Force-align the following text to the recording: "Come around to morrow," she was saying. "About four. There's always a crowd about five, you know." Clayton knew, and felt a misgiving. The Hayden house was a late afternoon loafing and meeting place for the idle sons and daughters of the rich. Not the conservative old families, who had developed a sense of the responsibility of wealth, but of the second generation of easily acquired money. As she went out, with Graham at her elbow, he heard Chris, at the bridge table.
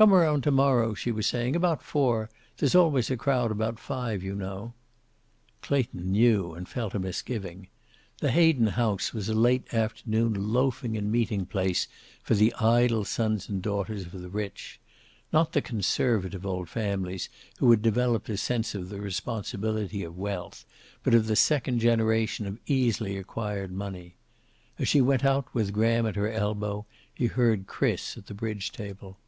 "Come 0.00 0.14
around 0.14 0.44
to 0.44 0.50
morrow," 0.50 0.94
she 0.94 1.12
was 1.12 1.26
saying. 1.26 1.54
"About 1.54 1.82
four. 1.82 2.30
There's 2.56 2.74
always 2.74 3.10
a 3.10 3.18
crowd 3.18 3.50
about 3.50 3.78
five, 3.78 4.22
you 4.22 4.34
know." 4.34 4.72
Clayton 5.60 6.12
knew, 6.12 6.54
and 6.54 6.66
felt 6.66 6.94
a 6.94 6.98
misgiving. 6.98 7.68
The 8.20 8.30
Hayden 8.30 8.68
house 8.68 9.12
was 9.12 9.28
a 9.28 9.34
late 9.34 9.74
afternoon 9.74 10.32
loafing 10.54 10.96
and 10.96 11.12
meeting 11.12 11.44
place 11.44 11.86
for 12.22 12.32
the 12.34 12.54
idle 12.54 13.04
sons 13.04 13.50
and 13.50 13.60
daughters 13.60 14.06
of 14.06 14.12
the 14.12 14.30
rich. 14.30 14.80
Not 15.34 15.52
the 15.52 15.60
conservative 15.60 16.46
old 16.46 16.70
families, 16.70 17.28
who 17.58 17.70
had 17.70 17.82
developed 17.82 18.30
a 18.30 18.38
sense 18.38 18.74
of 18.74 18.88
the 18.88 19.02
responsibility 19.02 20.02
of 20.02 20.16
wealth, 20.16 20.64
but 21.02 21.12
of 21.12 21.26
the 21.26 21.36
second 21.36 21.78
generation 21.80 22.46
of 22.46 22.58
easily 22.66 23.18
acquired 23.18 23.70
money. 23.70 24.14
As 24.78 24.88
she 24.88 25.02
went 25.02 25.26
out, 25.26 25.52
with 25.52 25.74
Graham 25.74 26.06
at 26.06 26.16
her 26.16 26.32
elbow, 26.32 26.86
he 27.14 27.26
heard 27.26 27.66
Chris, 27.66 28.16
at 28.16 28.28
the 28.28 28.34
bridge 28.34 28.72
table. 28.72 29.18